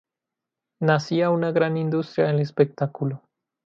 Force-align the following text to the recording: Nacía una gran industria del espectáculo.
Nacía 0.79 1.29
una 1.29 1.51
gran 1.51 1.77
industria 1.77 2.25
del 2.25 2.39
espectáculo. 2.39 3.21